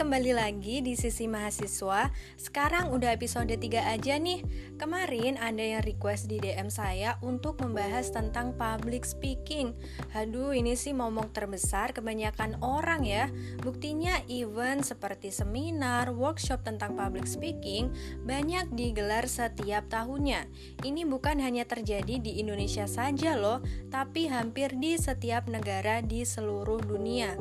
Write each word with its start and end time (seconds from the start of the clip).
kembali 0.00 0.32
lagi 0.32 0.80
di 0.80 0.96
sisi 0.96 1.28
mahasiswa. 1.28 2.08
Sekarang 2.40 2.88
udah 2.88 3.12
episode 3.12 3.52
3 3.52 3.60
aja 3.84 4.16
nih. 4.16 4.40
Kemarin 4.80 5.36
ada 5.36 5.60
yang 5.60 5.84
request 5.84 6.24
di 6.24 6.40
DM 6.40 6.72
saya 6.72 7.20
untuk 7.20 7.60
membahas 7.60 8.08
tentang 8.08 8.56
public 8.56 9.04
speaking. 9.04 9.76
Aduh 10.16 10.56
ini 10.56 10.72
sih 10.72 10.96
momok 10.96 11.36
terbesar 11.36 11.92
kebanyakan 11.92 12.56
orang 12.64 13.04
ya. 13.04 13.28
Buktinya 13.60 14.24
event 14.32 14.88
seperti 14.88 15.28
seminar, 15.28 16.08
workshop 16.16 16.64
tentang 16.64 16.96
public 16.96 17.28
speaking 17.28 17.92
Banyak 18.24 18.72
digelar 18.72 19.28
setiap 19.28 19.84
tahunnya. 19.92 20.48
Ini 20.80 21.04
bukan 21.04 21.44
hanya 21.44 21.68
terjadi 21.68 22.16
di 22.16 22.40
Indonesia 22.40 22.88
saja 22.88 23.36
loh 23.36 23.60
Tapi 23.92 24.32
hampir 24.32 24.72
di 24.80 24.96
setiap 24.96 25.44
negara 25.44 26.00
di 26.00 26.24
seluruh 26.24 26.80
dunia 26.80 27.36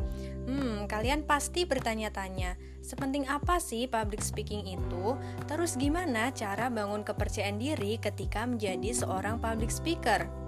Hmm, 0.47 0.87
kalian 0.87 1.27
pasti 1.27 1.67
bertanya-tanya, 1.67 2.55
sepenting 2.79 3.27
apa 3.27 3.59
sih 3.59 3.89
public 3.89 4.23
speaking 4.23 4.63
itu? 4.69 5.17
Terus 5.49 5.75
gimana 5.75 6.31
cara 6.31 6.71
bangun 6.71 7.03
kepercayaan 7.03 7.59
diri 7.59 7.99
ketika 7.99 8.47
menjadi 8.47 8.93
seorang 8.95 9.41
public 9.43 9.73
speaker? 9.73 10.39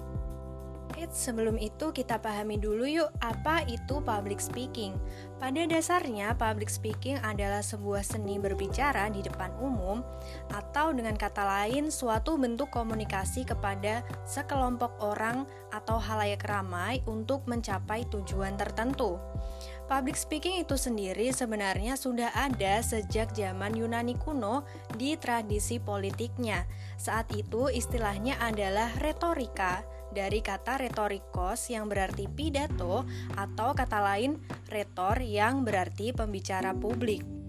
Eits, 1.02 1.17
sebelum 1.17 1.55
itu 1.55 1.90
kita 1.95 2.20
pahami 2.20 2.59
dulu 2.59 2.84
yuk 2.84 3.09
apa 3.23 3.64
itu 3.66 4.04
public 4.04 4.44
speaking. 4.44 4.94
Pada 5.40 5.64
dasarnya, 5.66 6.36
public 6.36 6.70
speaking 6.70 7.17
adalah 7.23 7.64
sebuah 7.64 8.03
seni 8.03 8.38
berbicara 8.38 9.09
di 9.09 9.23
depan 9.23 9.50
umum 9.58 10.03
atau 10.52 10.92
dengan 10.94 11.16
kata 11.17 11.42
lain 11.42 11.89
suatu 11.89 12.38
bentuk 12.38 12.70
komunikasi 12.70 13.48
kepada 13.48 14.05
sekelompok 14.28 14.94
orang 15.02 15.48
atau 15.72 15.98
halayak 15.98 16.44
ramai 16.45 17.00
untuk 17.08 17.48
mencapai 17.48 18.05
tujuan 18.12 18.53
tertentu. 18.59 19.17
Public 19.92 20.16
speaking 20.16 20.64
itu 20.64 20.80
sendiri 20.80 21.36
sebenarnya 21.36 22.00
sudah 22.00 22.31
ada 22.31 22.80
sejak 22.80 23.36
zaman 23.36 23.75
Yunani 23.75 24.16
kuno 24.16 24.64
di 24.95 25.20
tradisi 25.20 25.84
politiknya. 25.84 26.64
Saat 26.95 27.36
itu 27.36 27.67
istilahnya 27.67 28.39
adalah 28.39 28.88
retorika 29.03 29.84
dari 30.16 30.39
kata 30.39 30.80
retorikos 30.80 31.75
yang 31.75 31.92
berarti 31.92 32.31
pidato 32.31 33.03
atau 33.36 33.75
kata 33.75 34.00
lain 34.00 34.39
retor 34.72 35.19
yang 35.19 35.67
berarti 35.67 36.16
pembicara 36.16 36.72
publik. 36.72 37.41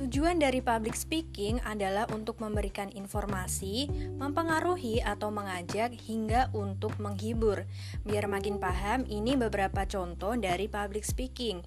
Tujuan 0.00 0.40
dari 0.40 0.64
public 0.64 0.96
speaking 0.96 1.60
adalah 1.60 2.08
untuk 2.08 2.40
memberikan 2.40 2.88
informasi, 2.88 3.84
mempengaruhi 4.16 5.04
atau 5.04 5.28
mengajak 5.28 5.92
hingga 5.92 6.48
untuk 6.56 6.96
menghibur. 6.96 7.68
Biar 8.08 8.24
makin 8.24 8.56
paham, 8.56 9.04
ini 9.04 9.36
beberapa 9.36 9.84
contoh 9.84 10.40
dari 10.40 10.72
public 10.72 11.04
speaking. 11.04 11.60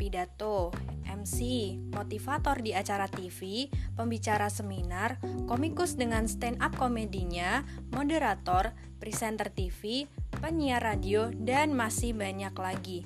Pidato, 0.00 0.72
MC, 1.04 1.76
motivator 1.92 2.64
di 2.64 2.72
acara 2.72 3.04
TV, 3.04 3.68
pembicara 3.92 4.48
seminar, 4.48 5.20
komikus 5.44 5.92
dengan 5.92 6.24
stand 6.24 6.64
up 6.64 6.72
komedinya, 6.80 7.68
moderator, 7.92 8.72
presenter 8.96 9.52
TV, 9.52 10.08
penyiar 10.40 10.80
radio, 10.80 11.28
dan 11.36 11.76
masih 11.76 12.16
banyak 12.16 12.56
lagi. 12.56 13.04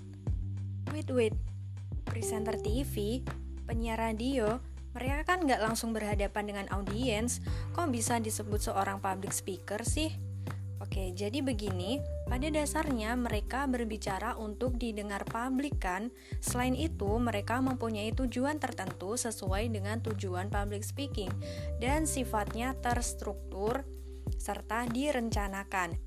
Wait, 0.94 1.10
wait, 1.10 1.34
presenter 2.06 2.54
TV, 2.62 3.26
penyiar 3.66 4.00
radio, 4.00 4.62
mereka 4.96 5.34
kan 5.34 5.44
nggak 5.44 5.60
langsung 5.60 5.92
berhadapan 5.92 6.44
dengan 6.48 6.66
audiens, 6.72 7.44
kok 7.76 7.92
bisa 7.92 8.16
disebut 8.22 8.70
seorang 8.70 9.02
public 9.02 9.32
speaker 9.36 9.84
sih? 9.84 10.14
Oke, 10.78 11.10
jadi 11.10 11.42
begini, 11.42 11.98
pada 12.30 12.46
dasarnya 12.48 13.18
mereka 13.18 13.66
berbicara 13.66 14.38
untuk 14.38 14.78
didengar 14.78 15.26
publik 15.26 15.76
kan. 15.82 16.14
Selain 16.38 16.72
itu, 16.78 17.18
mereka 17.18 17.58
mempunyai 17.58 18.14
tujuan 18.14 18.62
tertentu 18.62 19.18
sesuai 19.18 19.74
dengan 19.74 19.98
tujuan 20.00 20.46
public 20.48 20.86
speaking 20.86 21.28
dan 21.82 22.06
sifatnya 22.06 22.78
terstruktur 22.78 23.82
serta 24.38 24.86
direncanakan. 24.86 25.98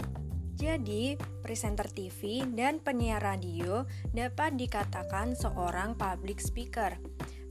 Jadi, 0.55 1.19
presenter 1.43 1.89
TV 1.91 2.47
dan 2.47 2.79
penyiar 2.79 3.19
radio 3.19 3.83
dapat 4.15 4.55
dikatakan 4.55 5.35
seorang 5.35 5.99
public 5.99 6.39
speaker. 6.39 6.95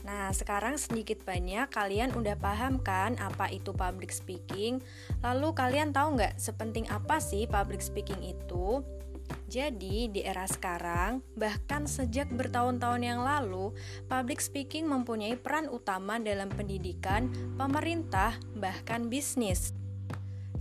Nah, 0.01 0.33
sekarang 0.33 0.81
sedikit 0.81 1.21
banyak 1.21 1.69
kalian 1.69 2.17
udah 2.17 2.33
paham 2.37 2.81
kan 2.81 3.17
apa 3.21 3.49
itu 3.53 3.69
public 3.73 4.09
speaking? 4.09 4.81
Lalu 5.21 5.53
kalian 5.53 5.93
tahu 5.93 6.17
nggak 6.17 6.41
sepenting 6.41 6.89
apa 6.89 7.21
sih 7.21 7.45
public 7.45 7.85
speaking 7.85 8.21
itu? 8.25 8.81
Jadi, 9.51 10.07
di 10.07 10.23
era 10.23 10.47
sekarang, 10.47 11.19
bahkan 11.35 11.83
sejak 11.83 12.31
bertahun-tahun 12.31 13.03
yang 13.03 13.19
lalu, 13.23 13.75
public 14.07 14.39
speaking 14.39 14.87
mempunyai 14.87 15.35
peran 15.35 15.67
utama 15.67 16.19
dalam 16.23 16.47
pendidikan, 16.47 17.27
pemerintah, 17.59 18.35
bahkan 18.55 19.11
bisnis. 19.11 19.75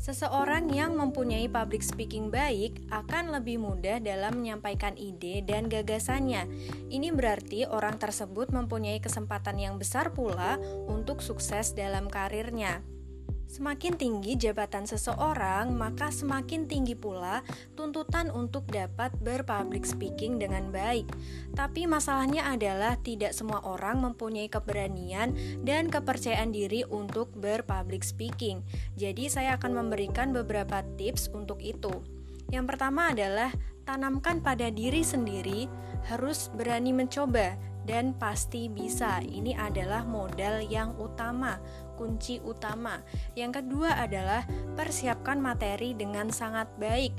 Seseorang 0.00 0.72
yang 0.72 0.96
mempunyai 0.96 1.44
public 1.52 1.84
speaking 1.84 2.32
baik 2.32 2.88
akan 2.88 3.36
lebih 3.36 3.60
mudah 3.60 4.00
dalam 4.00 4.40
menyampaikan 4.40 4.96
ide 4.96 5.44
dan 5.44 5.68
gagasannya. 5.68 6.48
Ini 6.88 7.12
berarti 7.12 7.68
orang 7.68 8.00
tersebut 8.00 8.48
mempunyai 8.48 8.96
kesempatan 9.04 9.60
yang 9.60 9.76
besar 9.76 10.16
pula 10.16 10.56
untuk 10.88 11.20
sukses 11.20 11.76
dalam 11.76 12.08
karirnya. 12.08 12.80
Semakin 13.50 13.98
tinggi 13.98 14.38
jabatan 14.38 14.86
seseorang, 14.86 15.74
maka 15.74 16.14
semakin 16.14 16.70
tinggi 16.70 16.94
pula 16.94 17.42
tuntutan 17.74 18.30
untuk 18.30 18.62
dapat 18.70 19.10
berpublic 19.18 19.82
speaking 19.82 20.38
dengan 20.38 20.70
baik. 20.70 21.10
Tapi 21.58 21.90
masalahnya 21.90 22.46
adalah 22.46 22.94
tidak 23.02 23.34
semua 23.34 23.58
orang 23.66 24.06
mempunyai 24.06 24.46
keberanian 24.46 25.34
dan 25.66 25.90
kepercayaan 25.90 26.54
diri 26.54 26.86
untuk 26.86 27.34
berpublic 27.34 28.06
speaking. 28.06 28.62
Jadi 28.94 29.26
saya 29.26 29.58
akan 29.58 29.82
memberikan 29.82 30.30
beberapa 30.30 30.86
tips 30.94 31.34
untuk 31.34 31.58
itu. 31.58 31.90
Yang 32.54 32.70
pertama 32.70 33.10
adalah 33.10 33.50
tanamkan 33.82 34.46
pada 34.46 34.70
diri 34.70 35.02
sendiri 35.02 35.66
harus 36.06 36.54
berani 36.54 36.94
mencoba 36.94 37.58
dan 37.88 38.16
pasti 38.16 38.68
bisa. 38.68 39.22
Ini 39.22 39.56
adalah 39.56 40.04
modal 40.04 40.64
yang 40.64 40.96
utama 41.00 41.60
kunci 42.00 42.40
utama. 42.40 43.04
Yang 43.36 43.60
kedua 43.60 44.00
adalah 44.00 44.48
persiapkan 44.72 45.36
materi 45.36 45.92
dengan 45.92 46.32
sangat 46.32 46.72
baik. 46.80 47.12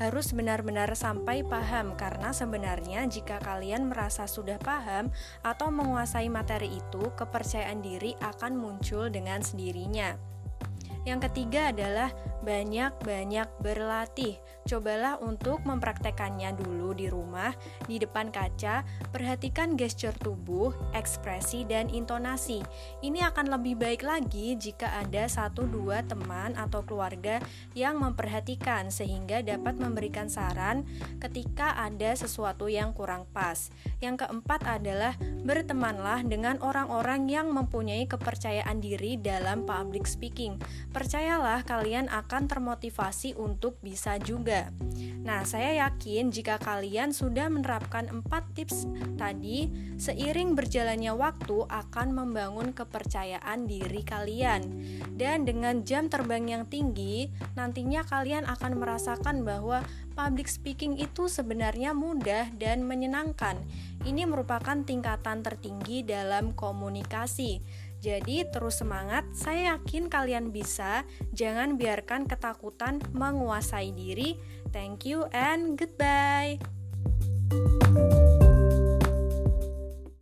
Harus 0.00 0.32
benar-benar 0.32 0.96
sampai 0.96 1.44
paham 1.44 1.92
karena 2.00 2.32
sebenarnya 2.32 3.04
jika 3.12 3.36
kalian 3.44 3.92
merasa 3.92 4.24
sudah 4.24 4.56
paham 4.56 5.12
atau 5.44 5.68
menguasai 5.68 6.32
materi 6.32 6.72
itu, 6.72 7.12
kepercayaan 7.12 7.84
diri 7.84 8.16
akan 8.24 8.56
muncul 8.56 9.12
dengan 9.12 9.44
sendirinya. 9.44 10.16
Yang 11.04 11.28
ketiga 11.28 11.74
adalah 11.74 12.08
banyak-banyak 12.42 13.48
berlatih. 13.62 14.38
Cobalah 14.62 15.18
untuk 15.18 15.62
mempraktekannya 15.66 16.54
dulu 16.54 16.94
di 16.94 17.10
rumah, 17.10 17.50
di 17.90 17.98
depan 17.98 18.30
kaca, 18.30 18.86
perhatikan 19.10 19.74
gesture 19.74 20.14
tubuh, 20.14 20.70
ekspresi, 20.94 21.66
dan 21.66 21.90
intonasi. 21.90 22.62
Ini 23.02 23.26
akan 23.34 23.50
lebih 23.58 23.78
baik 23.78 24.02
lagi 24.06 24.54
jika 24.54 25.02
ada 25.02 25.26
satu 25.26 25.66
dua 25.66 26.06
teman 26.06 26.54
atau 26.54 26.86
keluarga 26.86 27.42
yang 27.74 27.98
memperhatikan 27.98 28.90
sehingga 28.90 29.42
dapat 29.42 29.78
memberikan 29.78 30.30
saran 30.30 30.86
ketika 31.18 31.74
ada 31.78 32.14
sesuatu 32.14 32.66
yang 32.66 32.94
kurang 32.94 33.26
pas. 33.30 33.70
Yang 34.02 34.26
keempat 34.26 34.66
adalah 34.66 35.14
bertemanlah 35.42 36.22
dengan 36.26 36.58
orang-orang 36.62 37.26
yang 37.30 37.50
mempunyai 37.50 38.06
kepercayaan 38.06 38.78
diri 38.78 39.18
dalam 39.18 39.66
public 39.66 40.06
speaking. 40.06 40.58
Percayalah 40.94 41.66
kalian 41.66 42.06
akan 42.08 42.31
termotivasi 42.40 43.36
untuk 43.36 43.76
bisa 43.84 44.16
juga. 44.16 44.72
Nah, 45.22 45.44
saya 45.44 45.86
yakin 45.86 46.32
jika 46.32 46.56
kalian 46.56 47.12
sudah 47.12 47.52
menerapkan 47.52 48.08
empat 48.08 48.48
tips 48.56 48.88
tadi, 49.20 49.68
seiring 50.00 50.56
berjalannya 50.56 51.12
waktu 51.12 51.68
akan 51.68 52.08
membangun 52.16 52.72
kepercayaan 52.72 53.68
diri 53.68 54.00
kalian. 54.02 54.62
Dan 55.12 55.44
dengan 55.44 55.84
jam 55.84 56.08
terbang 56.08 56.48
yang 56.48 56.64
tinggi, 56.66 57.28
nantinya 57.54 58.02
kalian 58.08 58.48
akan 58.48 58.80
merasakan 58.80 59.44
bahwa 59.44 59.84
public 60.16 60.48
speaking 60.48 60.96
itu 60.96 61.28
sebenarnya 61.28 61.92
mudah 61.92 62.48
dan 62.56 62.84
menyenangkan. 62.88 63.60
Ini 64.02 64.26
merupakan 64.26 64.82
tingkatan 64.82 65.46
tertinggi 65.46 66.02
dalam 66.02 66.56
komunikasi. 66.58 67.62
Jadi 68.02 68.42
terus 68.50 68.82
semangat, 68.82 69.22
saya 69.30 69.78
yakin 69.78 70.10
kalian 70.10 70.50
bisa. 70.50 71.06
Jangan 71.30 71.78
biarkan 71.78 72.26
ketakutan 72.26 72.98
menguasai 73.14 73.94
diri. 73.94 74.34
Thank 74.74 75.06
you 75.06 75.30
and 75.30 75.78
goodbye. 75.78 76.58